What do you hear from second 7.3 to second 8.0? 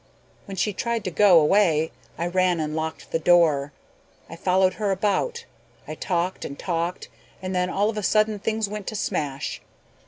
and then all of